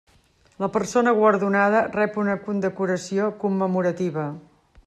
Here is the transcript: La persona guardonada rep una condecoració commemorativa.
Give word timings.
La 0.63 0.69
persona 0.77 1.13
guardonada 1.19 1.83
rep 1.97 2.19
una 2.23 2.39
condecoració 2.49 3.31
commemorativa. 3.45 4.29